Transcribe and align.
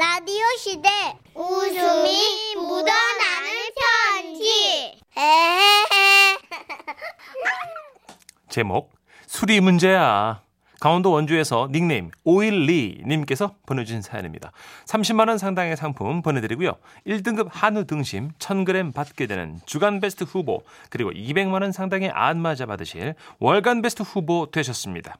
라디오 0.00 0.42
시대 0.56 0.88
웃음이 1.34 2.54
묻어나는 2.56 3.50
편지 3.76 4.98
에헤헤 5.14 6.38
제목 8.48 8.94
술이 9.26 9.60
문제야. 9.60 10.40
강원도 10.80 11.10
원주에서 11.10 11.68
닉네임 11.70 12.10
오일리 12.24 13.02
님께서 13.06 13.56
보내주신 13.66 14.00
사연입니다. 14.00 14.52
30만 14.86 15.28
원 15.28 15.36
상당의 15.36 15.76
상품 15.76 16.22
보내드리고요. 16.22 16.76
1등급 17.06 17.48
한우 17.50 17.84
등심 17.84 18.30
1000g 18.38 18.94
받게 18.94 19.26
되는 19.26 19.60
주간 19.66 20.00
베스트 20.00 20.24
후보 20.24 20.62
그리고 20.88 21.10
200만 21.10 21.60
원 21.60 21.72
상당의 21.72 22.08
안마자 22.08 22.64
받으실 22.64 23.16
월간 23.38 23.82
베스트 23.82 24.02
후보 24.02 24.50
되셨습니다. 24.50 25.18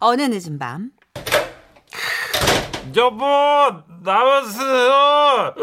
어느 0.00 0.22
늦은 0.22 0.58
밤 0.58 0.92
여보 2.96 3.24
나왔어요. 4.02 5.54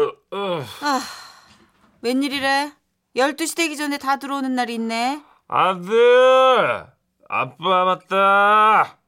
웬일이래? 2.02 2.72
12시 3.16 3.56
되기 3.56 3.76
전에 3.76 3.98
다 3.98 4.16
들어오는 4.16 4.54
날이 4.54 4.74
있네. 4.74 5.22
아들 5.48 6.86
아빠 7.28 7.84
맞다. 7.84 8.98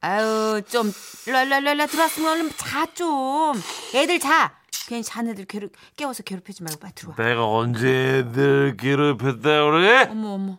아유 0.00 0.62
좀 0.68 0.92
랄랄랄라 1.26 1.86
들어왔으면 1.86 2.30
얼른 2.30 2.50
자 2.56 2.86
좀. 2.94 3.54
애들 3.94 4.20
자. 4.20 4.56
괜히 4.86 5.02
자네들 5.02 5.44
괴롭, 5.46 5.72
깨워서 5.96 6.22
괴롭히지 6.22 6.62
말고 6.62 6.78
빨리 6.80 6.92
들어와. 6.94 7.16
내가 7.16 7.46
언제 7.46 8.20
애들 8.20 8.76
괴롭혔다 8.78 9.42
그래? 9.70 10.06
어머 10.10 10.34
어머. 10.34 10.58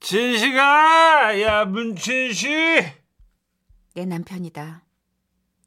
진씨가 0.00 1.40
야 1.40 1.64
문진 1.64 2.32
씨 2.32 2.84
내 3.94 4.04
남편이다. 4.06 4.82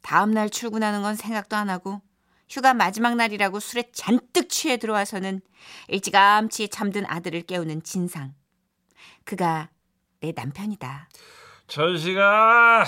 다음 0.08 0.30
날 0.32 0.48
출근하는 0.48 1.02
건 1.02 1.16
생각도 1.16 1.54
안 1.54 1.68
하고 1.68 2.00
휴가 2.48 2.72
마지막 2.72 3.16
날이라고 3.16 3.60
술에 3.60 3.90
잔뜩 3.92 4.48
취해 4.48 4.78
들어와서는 4.78 5.42
일찌감치 5.88 6.70
잠든 6.70 7.04
아들을 7.06 7.42
깨우는 7.42 7.82
진상. 7.82 8.32
그가 9.24 9.68
내 10.22 10.32
남편이다. 10.34 11.10
천식아 11.66 12.86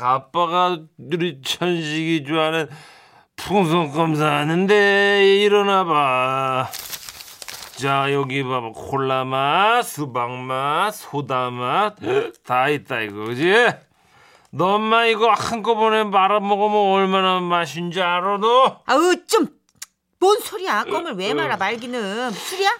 아빠가 0.00 0.80
우리 0.98 1.40
천식이 1.40 2.24
좋아하는 2.26 2.68
풍선껌 3.36 4.16
사는데 4.16 5.40
일어나봐. 5.44 6.68
자 7.76 8.12
여기 8.12 8.42
봐봐. 8.42 8.72
콜라 8.74 9.24
맛 9.24 9.82
수박 9.84 10.32
맛 10.32 10.90
소다 10.90 11.50
맛. 11.50 11.94
다 12.44 12.68
있다 12.68 13.02
이거. 13.02 13.26
그지 13.26 13.52
너 14.54 14.74
엄마 14.74 15.06
이거 15.06 15.30
한꺼번에 15.32 16.04
말아먹으면 16.04 16.92
얼마나 16.92 17.40
맛있는지 17.40 18.02
알아 18.02 18.36
너? 18.38 18.80
아우 18.84 19.14
좀뭔 19.26 20.40
소리야? 20.42 20.84
껌을 20.84 21.14
왜 21.14 21.32
말아 21.32 21.56
말기는 21.56 22.30
술이야? 22.30 22.70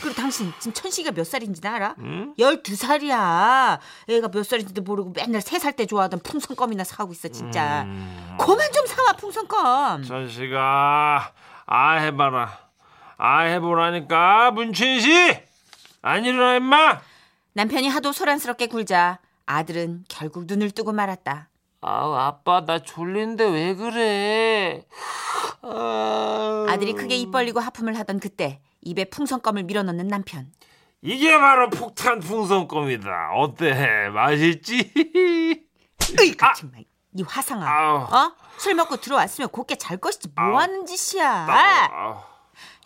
그리고 0.00 0.12
당신 0.14 0.52
지금 0.60 0.72
천식이가 0.74 1.10
몇 1.12 1.24
살인지 1.26 1.66
알아? 1.66 1.96
응? 1.98 2.34
12살이야. 2.38 3.78
애가 4.08 4.28
몇 4.28 4.44
살인지도 4.46 4.82
모르고 4.82 5.12
맨날 5.16 5.40
3살 5.40 5.74
때 5.74 5.86
좋아하던 5.86 6.20
풍선껌이나 6.22 6.84
사고 6.84 7.12
있어 7.12 7.26
진짜. 7.28 7.82
음. 7.82 8.36
그만 8.38 8.70
좀 8.70 8.86
사와 8.86 9.14
풍선껌. 9.14 10.04
천식아 10.04 11.32
아 11.66 11.92
해봐라 11.94 12.58
아 13.16 13.40
해보라니까 13.40 14.50
문춘 14.52 15.00
씨 15.00 15.42
안 16.04 16.24
일어나 16.24 16.56
임마 16.56 17.00
남편이 17.54 17.88
하도 17.88 18.10
소란스럽게 18.12 18.66
굴자 18.66 19.18
아들은 19.46 20.04
결국 20.08 20.44
눈을 20.46 20.70
뜨고 20.70 20.92
말았다. 20.92 21.48
아우 21.80 22.14
아빠 22.14 22.64
나 22.64 22.78
졸린데 22.78 23.44
왜 23.44 23.74
그래 23.74 24.84
아우. 25.62 26.66
아들이 26.68 26.92
크게 26.92 27.16
입 27.16 27.30
벌리고 27.32 27.60
하품을 27.60 27.98
하던 27.98 28.20
그때 28.20 28.60
입에 28.82 29.04
풍선껌을 29.06 29.64
밀어넣는 29.64 30.08
남편. 30.08 30.52
이게 31.00 31.36
바로 31.38 31.68
폭탄 31.70 32.20
풍선껌이다 32.20 33.32
어때 33.36 34.08
맛있지 34.10 34.92
으이그 36.20 36.44
아. 36.44 36.52
정말 36.52 36.84
이 37.16 37.22
화상아. 37.22 37.68
아우. 37.68 37.96
어? 38.04 38.32
술 38.58 38.74
먹고 38.74 38.96
들어왔으면 38.98 39.48
곱게 39.50 39.74
잘 39.76 39.96
것이지 39.96 40.28
뭐 40.34 40.44
아우. 40.44 40.56
하는 40.58 40.86
짓이야. 40.86 41.46
아우. 41.48 42.31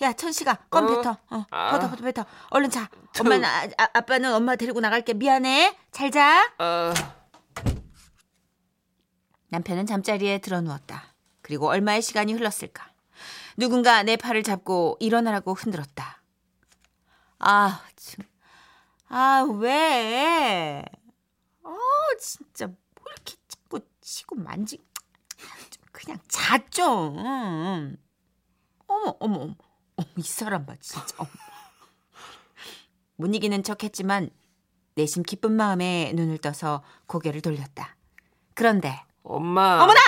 야 0.02 0.12
천식아 0.12 0.54
껌 0.70 0.84
어? 0.84 0.88
뱉어. 1.02 1.18
어, 1.30 1.46
아. 1.50 1.78
뱉어 1.78 1.90
뱉어 1.90 2.12
뱉어. 2.12 2.26
얼른 2.50 2.70
자. 2.70 2.88
엄마는 3.18 3.44
아, 3.44 3.64
아, 3.78 3.88
아빠는 3.94 4.32
엄마 4.34 4.56
데리고 4.56 4.80
나갈게. 4.80 5.14
미안해. 5.14 5.76
잘 5.90 6.10
자. 6.10 6.52
아. 6.58 6.92
남편은 9.48 9.86
잠자리에 9.86 10.38
들어 10.38 10.60
누웠다. 10.60 11.14
그리고 11.40 11.68
얼마의 11.68 12.02
시간이 12.02 12.34
흘렀을까? 12.34 12.92
누군가 13.56 14.02
내 14.02 14.16
팔을 14.16 14.42
잡고 14.42 14.96
일어나라고 15.00 15.54
흔들었다. 15.54 16.20
아, 17.38 17.82
참. 17.96 18.26
아, 19.08 19.46
왜? 19.58 20.84
아, 21.62 21.76
진짜 22.20 22.66
뭐 22.66 22.76
이렇게 23.14 23.34
자꾸 23.48 23.80
치고 24.00 24.36
만지. 24.36 24.78
좀 25.70 25.84
그냥 25.92 26.18
자 26.28 26.58
좀. 26.68 27.16
어머, 28.88 29.16
어머, 29.20 29.38
어머. 29.38 29.54
어머, 29.96 30.08
이 30.16 30.22
사람 30.22 30.66
봐, 30.66 30.74
진짜. 30.80 31.14
어머. 31.18 31.30
못 33.16 33.34
이기는 33.34 33.62
척 33.62 33.82
했지만 33.82 34.30
내심 34.94 35.22
기쁜 35.22 35.52
마음에 35.52 36.12
눈을 36.14 36.38
떠서 36.38 36.82
고개를 37.06 37.40
돌렸다. 37.40 37.96
그런데 38.54 39.02
엄마 39.22 39.82
어머나! 39.82 40.00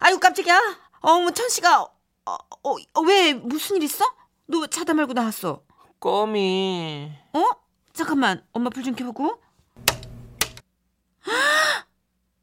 아유 0.00 0.18
깜짝이야. 0.18 0.58
어머 1.00 1.30
천씨가 1.30 1.82
어, 1.82 1.88
어, 2.26 2.36
어, 2.94 3.00
왜 3.06 3.32
무슨 3.34 3.76
일 3.76 3.82
있어? 3.84 4.04
너 4.46 4.60
왜 4.60 4.66
차다 4.68 4.92
말고 4.94 5.12
나왔어? 5.14 5.62
껌이 6.00 7.10
어? 7.32 7.44
잠깐만 7.94 8.46
엄마 8.52 8.68
불 8.70 8.82
좀 8.84 8.94
켜보고. 8.94 9.40
헉! 11.26 11.86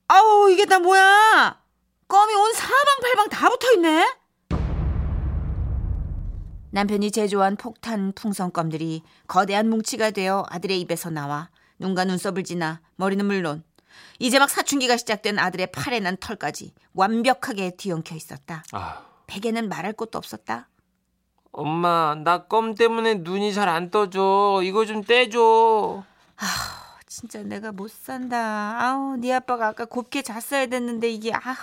아우 0.08 0.50
이게 0.50 0.66
다 0.66 0.80
뭐야? 0.80 1.62
껌이 2.08 2.34
온 2.34 2.54
사방팔방 2.54 3.30
다 3.30 3.50
붙어 3.50 3.72
있네. 3.74 4.18
남편이 6.72 7.12
제조한 7.12 7.56
폭탄 7.56 8.12
풍선껌들이 8.14 9.02
거대한 9.28 9.70
뭉치가 9.70 10.12
되어 10.12 10.46
아들의 10.50 10.80
입에서 10.82 11.10
나와 11.10 11.50
눈과 11.80 12.06
눈썹을 12.06 12.44
지나 12.44 12.82
머리는 12.96 13.26
물론 13.26 13.64
이제 14.20 14.38
막 14.38 14.50
사춘기가 14.50 14.98
시작된 14.98 15.40
아들의 15.40 15.72
팔에 15.72 16.00
난 16.00 16.16
털까지 16.18 16.74
완벽하게 16.94 17.72
뒤엉켜 17.78 18.16
있었다. 18.16 18.64
아. 18.72 19.02
베개는 19.28 19.70
말할 19.70 19.94
것도 19.94 20.18
없었다. 20.18 20.68
엄마 21.52 22.16
나 22.16 22.46
껌 22.48 22.76
때문에 22.76 23.16
눈이 23.16 23.54
잘 23.54 23.68
안 23.70 23.90
떠져 23.90 24.62
이거 24.64 24.86
좀 24.86 25.04
떼줘 25.04 26.04
진짜 27.08 27.42
내가 27.42 27.72
못 27.72 27.90
산다. 27.90 28.78
아우, 28.80 29.18
네 29.18 29.34
아빠가 29.34 29.68
아까 29.70 29.86
곱게 29.86 30.22
잤어야 30.22 30.68
됐는데 30.68 31.10
이게 31.10 31.34
아우. 31.34 31.56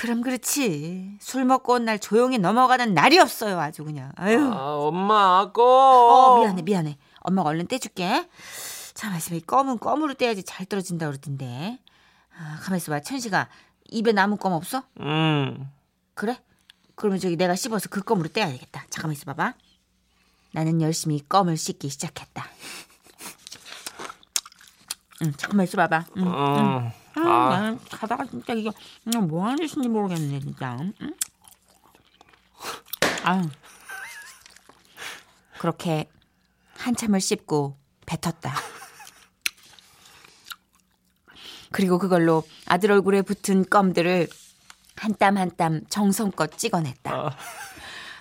그럼 0.00 0.22
그렇지. 0.22 1.18
술 1.20 1.44
먹고 1.44 1.74
온 1.74 1.84
날 1.84 1.98
조용히 1.98 2.38
넘어가는 2.38 2.94
날이 2.94 3.18
없어요. 3.18 3.60
아주 3.60 3.84
그냥. 3.84 4.12
아유. 4.16 4.50
아 4.52 4.74
엄마 4.76 5.50
껌 5.52 5.64
어, 5.64 6.38
미안해, 6.40 6.62
미안해. 6.62 6.98
엄마가 7.20 7.50
얼른 7.50 7.66
떼줄게. 7.66 8.28
자, 8.94 9.10
말씀해. 9.10 9.40
껌은 9.40 9.78
껌으로 9.78 10.14
떼야지 10.14 10.42
잘 10.42 10.66
떨어진다 10.66 11.06
그러던데. 11.06 11.78
아, 12.38 12.58
가만 12.62 12.78
있어 12.78 12.90
봐. 12.92 13.00
천식아, 13.00 13.48
입에 13.90 14.12
남은 14.12 14.38
껌 14.38 14.52
없어? 14.52 14.82
음. 15.00 15.70
그래? 16.14 16.38
그러면 16.94 17.18
저기 17.18 17.36
내가 17.36 17.54
씹어서 17.54 17.88
그 17.90 18.02
껌으로 18.02 18.28
떼야 18.28 18.48
되겠다. 18.48 18.84
잠깐만 18.90 19.12
있어 19.14 19.24
봐봐. 19.26 19.54
나는 20.52 20.80
열심히 20.82 21.22
껌을 21.28 21.56
씹기 21.56 21.88
시작했다. 21.90 22.46
응, 25.22 25.32
잠깐만 25.36 25.64
있어 25.64 25.76
봐봐. 25.76 26.06
응, 26.16 26.22
응. 26.26 26.90
어. 27.16 27.20
아, 27.20 27.46
아. 27.46 27.48
나는 27.50 27.78
가다가 27.90 28.24
진짜 28.26 28.52
이게 28.54 28.70
그냥 29.04 29.26
뭐 29.28 29.44
하는 29.46 29.66
짓인지 29.66 29.88
모르겠네, 29.88 30.40
진짜. 30.40 30.76
응? 31.02 31.14
아유. 33.24 33.42
그렇게 35.58 36.08
한참을 36.78 37.20
씹고 37.20 37.76
뱉었다. 38.06 38.54
그리고 41.72 41.98
그걸로 41.98 42.42
아들 42.66 42.90
얼굴에 42.92 43.22
붙은 43.22 43.64
껌들을 43.68 44.28
한 44.96 45.14
땀 45.14 45.36
한 45.38 45.50
땀 45.56 45.80
정성껏 45.88 46.56
찍어냈다. 46.58 47.10
아. 47.12 47.30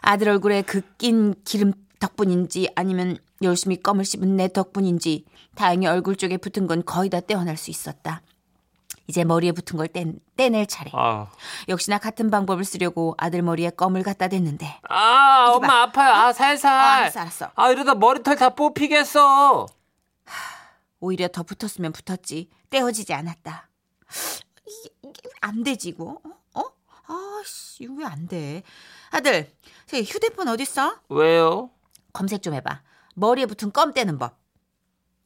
아들 0.02 0.30
얼굴에 0.30 0.62
그 0.62 0.82
낀 0.98 1.34
기름 1.44 1.74
덕분인지 2.00 2.70
아니면 2.76 3.18
열심히 3.42 3.82
껌을 3.82 4.06
씹은 4.06 4.38
내 4.38 4.48
덕분인지 4.52 5.26
다행히 5.56 5.88
얼굴 5.88 6.16
쪽에 6.16 6.38
붙은 6.38 6.68
건 6.68 6.84
거의 6.86 7.10
다 7.10 7.20
떼어낼 7.20 7.58
수 7.58 7.70
있었다. 7.72 8.22
이제 9.10 9.24
머리에 9.24 9.52
붙은 9.52 9.76
걸 9.76 9.88
떼, 9.88 10.06
떼낼 10.38 10.68
차례. 10.68 10.92
아, 10.94 11.32
역시나 11.68 11.98
같은 11.98 12.30
방법을 12.30 12.64
쓰려고 12.64 13.16
아들 13.18 13.42
머리에 13.42 13.72
껌을 13.72 14.04
갖다 14.04 14.28
댔는데 14.28 14.80
아 14.88 15.52
엄마 15.52 15.68
봐. 15.68 15.82
아파요. 15.82 16.14
아 16.14 16.30
어, 16.30 16.32
살살. 16.34 16.72
알았어 16.72 17.20
알았어. 17.22 17.52
아 17.56 17.72
이러다 17.72 17.96
머리털 17.96 18.36
다 18.36 18.50
뽑히겠어. 18.50 19.66
오히려 21.00 21.28
더 21.28 21.42
붙었으면 21.42 21.92
붙었지 21.92 22.52
떼어지지 22.70 23.12
않았다. 23.16 23.68
이게, 24.68 24.90
이게 25.02 25.22
왜안 25.42 25.64
되지 25.64 25.90
이거? 25.90 26.20
어? 26.54 26.62
어? 26.62 27.42
아씨 27.42 27.86
이거 27.86 27.96
왜 27.96 28.06
안 28.06 28.28
돼? 28.28 28.62
아들, 29.10 29.52
저기 29.88 30.04
휴대폰 30.04 30.48
어디 30.50 30.62
있어? 30.64 31.00
왜요? 31.10 31.72
검색 32.14 32.44
좀 32.44 32.54
해봐. 32.54 32.84
머리에 33.16 33.48
붙은 33.48 33.72
껌 33.72 33.92
떼는 33.92 34.20
법. 34.20 34.38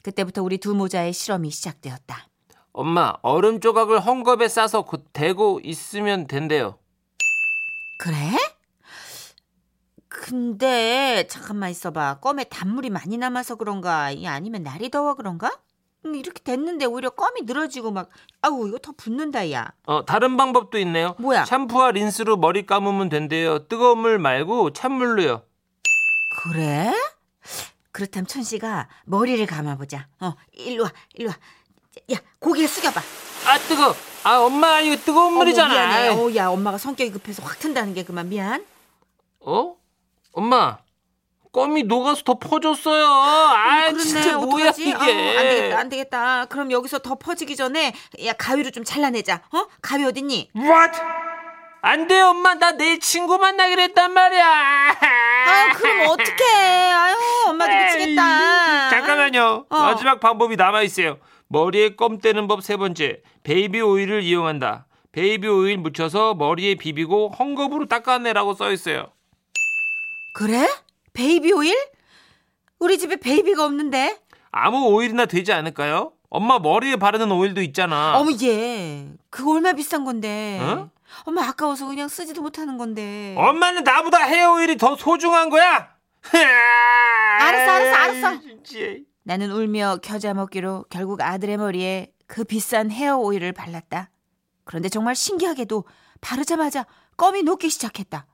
그때부터 0.04 0.42
우리 0.42 0.58
두 0.58 0.74
모자의 0.74 1.12
실험이 1.12 1.52
시작되었다. 1.52 2.30
엄마, 2.74 3.14
얼음 3.22 3.60
조각을 3.60 4.00
헝겊에 4.02 4.50
싸서 4.50 4.82
곧 4.82 5.06
대고 5.14 5.62
있으면 5.64 6.26
된대요. 6.26 6.80
그래? 8.00 8.18
근데 10.10 11.26
잠깐만 11.30 11.70
있어봐. 11.70 12.20
껌에 12.20 12.46
단물이 12.46 12.90
많이 12.90 13.18
남아서 13.18 13.56
그런가? 13.56 14.12
이 14.12 14.26
아니면 14.28 14.64
날이 14.64 14.90
더워 14.90 15.14
그런가? 15.14 15.52
음, 16.06 16.16
이렇게 16.16 16.42
됐는데 16.44 16.86
오히려 16.86 17.12
껌이 17.12 17.44
늘어지고 17.44 17.92
막 17.92 18.10
아우 18.42 18.68
이거 18.68 18.78
더 18.80 18.92
붓는다 18.92 19.52
야. 19.52 19.72
어, 19.86 20.04
다른 20.06 20.36
방법도 20.36 20.78
있네요. 20.80 21.16
뭐야? 21.20 21.46
샴푸와 21.46 21.92
린스로 21.92 22.38
머리 22.38 22.66
감으면 22.66 23.10
된대요. 23.10 23.68
뜨거운 23.68 24.00
물 24.00 24.18
말고 24.18 24.74
찬물로요. 24.74 25.44
그래? 26.44 26.92
그렇다면 27.92 28.26
천 28.28 28.42
씨가 28.44 28.90
머리를 29.06 29.46
감아보자. 29.46 30.08
어, 30.20 30.34
일로 30.54 30.84
와, 30.86 30.92
일로 31.14 31.30
와. 31.30 31.36
야, 32.12 32.18
고개 32.40 32.68
숙여봐. 32.68 33.02
아, 33.48 33.58
뜨거. 33.60 33.96
아, 34.24 34.38
엄마, 34.40 34.80
이거 34.80 34.96
뜨거운 34.96 35.34
물이잖아. 35.34 35.74
어머, 35.74 35.74
미안해. 35.88 36.10
어, 36.10 36.36
야, 36.36 36.48
엄마가 36.48 36.78
성격이 36.78 37.12
급해서 37.12 37.44
확 37.44 37.60
튼다는 37.60 37.94
게 37.94 38.04
그만 38.04 38.30
미안. 38.30 38.66
어? 39.42 39.76
엄마, 40.34 40.78
껌이 41.52 41.84
녹아서 41.84 42.24
더 42.24 42.40
퍼졌어요. 42.40 43.06
아, 43.06 43.82
그렇네. 43.88 44.04
진짜 44.04 44.38
뭐야 44.38 44.70
어떡하지? 44.70 44.82
이게? 44.84 44.96
아우, 44.96 45.02
안 45.02 45.10
되겠다, 45.50 45.80
안 45.80 45.90
되겠다. 45.90 46.46
그럼 46.46 46.72
여기서 46.72 47.00
더 47.00 47.16
퍼지기 47.16 47.56
전에 47.56 47.94
야 48.26 48.34
가위로 48.34 48.72
좀 48.72 48.84
잘라내자. 48.84 49.42
어? 49.52 49.68
가위 49.82 50.04
어딨니? 50.06 50.50
What? 50.56 51.00
안 51.82 52.08
돼, 52.08 52.22
엄마. 52.22 52.56
나 52.56 52.72
내일 52.72 53.00
친구 53.02 53.38
만나기로 53.38 53.82
했단 53.84 54.14
말이야. 54.14 54.46
아, 54.48 55.74
그럼 55.76 56.08
어떡해? 56.10 56.44
아유, 56.92 57.16
엄마도 57.50 57.72
미치겠다. 57.76 58.90
잠깐만요. 58.90 59.66
어. 59.70 59.78
마지막 59.78 60.20
방법이 60.22 60.56
남아 60.56 60.82
있어요. 60.84 61.18
머리에 61.58 61.90
껌 61.96 62.18
떼는 62.20 62.48
법 62.48 62.62
세 62.62 62.78
번째. 62.78 63.22
baby 63.44 63.80
oil을 63.80 64.24
이용한다. 64.24 64.88
baby 65.12 65.48
oil 65.48 65.78
묻혀서 65.78 66.34
머리에 66.34 66.74
비비고 66.74 67.34
헝겊으로 67.38 67.88
닦아내라고 67.88 68.56
써 68.56 68.72
있어요. 68.72 69.12
그래? 70.34 70.68
baby 71.14 71.52
oil? 71.54 71.76
우리 72.80 72.98
집에 72.98 73.18
baby가 73.18 73.64
없는데. 73.66 74.18
아무 74.52 74.88
오일이나 74.88 75.28
되지 75.28 75.54
않을까요? 75.54 76.14
엄마 76.32 76.58
머리에 76.58 76.96
바르는 76.96 77.32
오일도 77.32 77.62
있잖아. 77.62 78.18
어머 78.18 78.32
얘, 78.42 79.06
그거 79.30 79.52
얼마 79.54 79.74
비싼 79.74 80.04
건데. 80.06 80.58
어? 80.60 80.90
엄마 81.26 81.44
아까워서 81.50 81.86
그냥 81.86 82.08
쓰지도 82.08 82.42
못하는 82.42 82.80
건데. 82.80 83.36
엄마는 83.38 83.84
나보다 83.84 84.24
hair 84.26 84.54
oil이 84.54 84.76
더 84.78 84.96
소중한 84.96 85.52
거야. 85.52 85.94
알았어, 86.34 87.72
알았어, 87.72 87.96
알았어. 87.96 88.42
진짜. 88.42 88.80
나는 89.24 89.52
울며 89.52 89.98
겨자 90.02 90.34
먹기로 90.34 90.86
결국 90.90 91.22
아들의 91.22 91.58
머리에 91.58 92.12
그 92.28 92.44
비싼 92.44 92.92
헤어 92.92 93.18
오일을 93.18 93.54
발랐다. 93.54 94.10
그런데 94.66 94.90
정말 94.90 95.16
신기하게도 95.16 95.86
바르자마자 96.22 96.86
껌이 97.18 97.44
녹기 97.44 97.70
시작했다. 97.70 98.26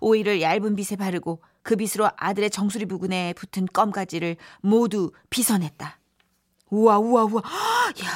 오일을 0.00 0.42
얇은 0.42 0.76
빗에 0.76 0.96
바르고 0.96 1.42
그 1.62 1.76
빗으로 1.76 2.10
아들의 2.16 2.50
정수리 2.50 2.86
부근에 2.86 3.32
붙은 3.34 3.66
껌가지를 3.72 4.36
모두 4.60 5.12
빗어냈다. 5.30 5.98
우와 6.70 6.98
우와 6.98 7.24
우와. 7.24 7.42
야, 8.04 8.08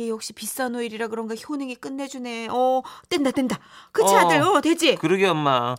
얘 0.00 0.08
역시 0.08 0.32
비싼 0.32 0.74
오일이라 0.74 1.08
그런가 1.08 1.34
효능이 1.34 1.76
끝내주네. 1.76 2.48
어, 2.50 2.82
뗀다 3.08 3.30
뗀다. 3.30 3.58
그치 3.92 4.14
어. 4.14 4.18
아들? 4.18 4.40
어, 4.42 4.60
되지? 4.60 4.96
그러게 4.96 5.26
엄마. 5.26 5.76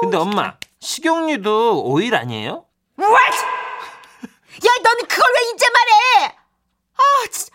근데 0.00 0.16
엄마 0.16 0.54
식용유도 0.80 1.84
오일 1.84 2.14
아니에요? 2.14 2.64
What? 2.98 3.61
야, 4.54 4.70
너는 4.82 5.06
그걸 5.08 5.24
왜 5.34 5.50
이제 5.54 5.66
말해? 5.70 6.36
아, 6.96 7.26
진짜. 7.30 7.52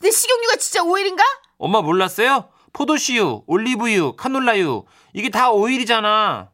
내 0.00 0.10
식용유가 0.10 0.56
진짜 0.56 0.82
오일인가? 0.82 1.22
엄마 1.58 1.80
몰랐어요? 1.80 2.48
포도씨유, 2.72 3.44
올리브유, 3.46 4.16
카놀라유 4.16 4.84
이게 5.12 5.30
다 5.30 5.50
오일이잖아. 5.50 6.50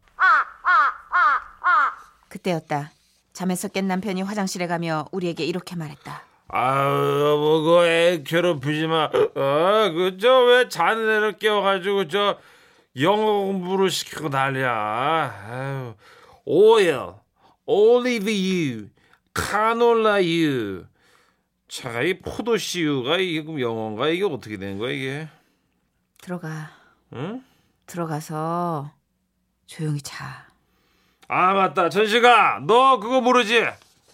그때였다. 2.28 2.92
잠에서 3.32 3.68
깬 3.68 3.88
남편이 3.88 4.22
화장실에 4.22 4.66
가며 4.68 5.06
우리에게 5.10 5.44
이렇게 5.44 5.74
말했다. 5.74 6.22
아유 6.48 7.20
여보 7.26 7.62
그애 7.62 8.22
괴롭히지 8.24 8.86
마. 8.86 9.04
아 9.34 9.90
그저 9.94 10.44
왜 10.44 10.68
자네를 10.68 11.38
깨워가지고 11.38 12.08
저 12.08 12.38
영어 13.00 13.24
공부를 13.46 13.90
시키고 13.90 14.28
난리야. 14.28 14.70
아유 15.48 15.94
오일, 16.44 17.00
올리브유, 17.66 18.86
카놀라유. 19.32 20.84
자, 21.68 22.02
이 22.02 22.18
포도씨유가 22.18 23.18
이게 23.18 23.42
그럼 23.42 23.60
영어인가 23.60 24.08
이게 24.08 24.24
어떻게 24.24 24.56
된 24.56 24.78
거야 24.78 24.90
이게? 24.92 25.28
들어가. 26.20 26.70
응? 27.12 27.42
들어가서 27.86 28.90
조용히 29.66 30.00
자. 30.00 30.46
아 31.28 31.54
맞다 31.54 31.88
전식아 31.88 32.62
너 32.66 32.98
그거 32.98 33.20
모르지? 33.20 33.64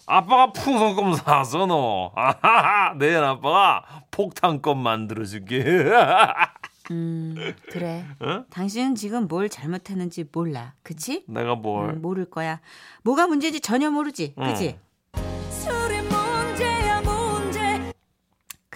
아빠가 0.05 0.51
풍선껌 0.51 1.15
사왔어 1.15 1.65
너. 1.65 2.11
아하하 2.15 2.93
내일 2.97 3.17
아빠가 3.17 3.83
폭탄껌 4.11 4.81
만들어줄게. 4.81 5.63
음, 6.91 7.35
그래. 7.71 8.05
응? 8.21 8.45
당신은 8.49 8.95
지금 8.95 9.27
뭘 9.27 9.49
잘못했는지 9.49 10.25
몰라. 10.31 10.73
그치? 10.83 11.25
내가 11.27 11.55
뭘? 11.55 11.89
음, 11.89 12.01
모를 12.01 12.29
거야. 12.29 12.61
뭐가 13.03 13.27
문제인지 13.27 13.59
전혀 13.59 13.89
모르지. 13.91 14.33
그치? 14.35 14.79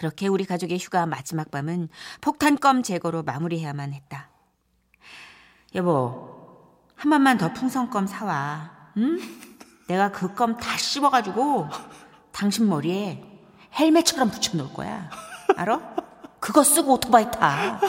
그렇게 0.01 0.27
우리 0.27 0.45
가족의 0.45 0.80
휴가 0.80 1.06
마지막 1.06 1.51
밤은 1.51 1.88
폭탄껌 2.21 2.81
제거로 2.81 3.21
마무리해야만 3.21 3.94
했다. 3.94 4.31
여보, 5.75 6.57
한 6.95 7.12
번만 7.12 7.38
더 7.38 7.53
풍선껌 7.53 8.07
사와. 8.07 8.71
응? 8.98 9.19
내가 9.88 10.12
그 10.12 10.33
껌 10.33 10.57
다 10.57 10.75
씹어가지고 10.75 11.68
당신 12.31 12.68
머리에 12.68 13.24
헬멧처럼 13.80 14.31
붙여놓을 14.31 14.74
거야. 14.74 15.07
알아? 15.56 15.95
그거 16.39 16.63
쓰고 16.63 16.94
오토바이 16.94 17.30
타. 17.30 17.80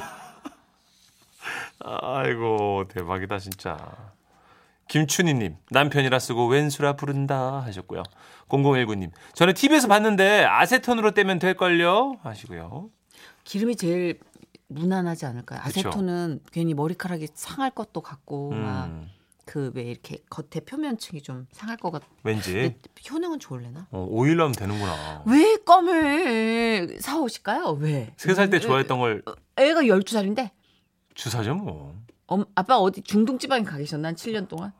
아이고 1.80 2.84
대박이다 2.88 3.38
진짜. 3.38 3.78
김춘희님 4.92 5.56
남편이라 5.70 6.18
쓰고 6.18 6.48
왼수라 6.48 6.96
부른다 6.96 7.62
하셨고요. 7.64 8.02
0019님 8.50 9.10
전에 9.32 9.54
TV에서 9.54 9.88
봤는데 9.88 10.44
아세톤으로 10.44 11.12
떼면 11.12 11.38
될걸요 11.38 12.18
하시고요. 12.22 12.90
기름이 13.44 13.76
제일 13.76 14.20
무난하지 14.68 15.24
않을까요? 15.24 15.62
그쵸. 15.64 15.88
아세톤은 15.88 16.40
괜히 16.52 16.74
머리카락이 16.74 17.28
상할 17.32 17.70
것도 17.70 18.02
같고 18.02 18.50
막 18.50 18.84
음, 18.84 19.08
그왜 19.46 19.82
이렇게 19.82 20.18
겉에 20.28 20.62
표면층이 20.66 21.22
좀 21.22 21.46
상할 21.52 21.78
것 21.78 21.90
같. 21.90 22.02
왠지 22.22 22.76
효능은 23.10 23.38
좋을래나? 23.38 23.86
어, 23.92 24.06
오일로 24.10 24.42
하면 24.42 24.52
되는구나. 24.52 25.22
왜 25.24 25.56
껌을 25.64 26.98
사오실까요? 27.00 27.78
왜? 27.80 28.12
세 28.18 28.34
살때 28.34 28.58
음, 28.58 28.60
좋아했던 28.60 28.98
걸 28.98 29.22
애가 29.56 29.80
12살인데 29.84 30.50
주사죠 31.14 31.54
뭐. 31.54 31.94
엄, 32.32 32.46
아빠 32.54 32.78
어디 32.78 33.02
중동 33.02 33.38
지방에 33.38 33.62
가 33.62 33.76
계셨나? 33.76 34.08
한 34.08 34.14
7년 34.14 34.48
동안? 34.48 34.72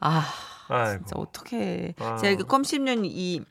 아, 0.00 0.24
아이고. 0.68 1.04
진짜 1.04 1.16
어떡해. 1.16 1.94
아. 1.98 2.16
제가 2.16 2.32
이거 2.32 2.44
껌 2.44 2.64
씹는 2.64 3.04
이 3.04 3.42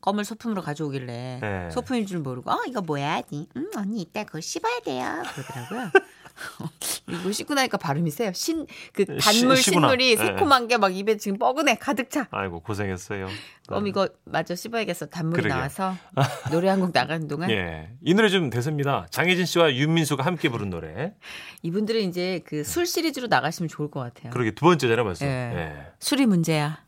껌을 0.00 0.24
소품으로 0.24 0.62
가져오길래 0.62 1.38
네. 1.42 1.70
소품인 1.70 2.06
줄 2.06 2.20
모르고 2.20 2.50
어 2.50 2.58
이거 2.66 2.80
뭐야? 2.80 3.20
음 3.32 3.70
언니 3.76 4.00
이따 4.00 4.24
그거 4.24 4.40
씹어야 4.40 4.80
돼요. 4.80 5.22
그러더라고요. 5.34 5.90
이거 7.08 7.32
씹고 7.32 7.54
나니까 7.54 7.78
발음이 7.78 8.10
세요. 8.10 8.32
신 8.34 8.66
그 8.92 9.04
단물 9.18 9.56
시-. 9.56 9.70
신물이 9.70 10.16
네. 10.16 10.24
새콤한 10.26 10.68
게 10.68 10.76
막 10.78 10.94
입에 10.96 11.16
지금 11.16 11.38
뻐근해 11.38 11.74
가득 11.76 12.10
차. 12.10 12.28
아이고 12.30 12.60
고생했어요. 12.60 13.28
껌 13.66 13.86
이거 13.86 14.08
마저 14.24 14.54
씹어야겠어. 14.54 15.06
단물이 15.06 15.42
그러게. 15.42 15.54
나와서 15.54 15.94
노래 16.52 16.68
한 16.68 16.80
곡 16.80 16.90
나가는 16.94 17.26
동안 17.28 17.50
예, 17.50 17.90
이 18.02 18.14
노래 18.14 18.28
좀 18.28 18.50
대세입니다. 18.50 19.06
장혜진 19.10 19.44
씨와 19.46 19.74
윤민수가 19.74 20.24
함께 20.24 20.48
부른 20.48 20.70
노래. 20.70 21.14
이분들은 21.62 22.02
이제 22.02 22.40
그 22.46 22.62
술 22.64 22.86
시리즈로 22.86 23.26
나가시면 23.28 23.68
좋을 23.68 23.90
것 23.90 24.00
같아요. 24.00 24.30
그러게 24.32 24.50
두 24.52 24.64
번째잖아요 24.66 25.04
벌써. 25.04 25.24
예. 25.26 25.30
예. 25.30 25.72
술이 25.98 26.26
문제야. 26.26 26.82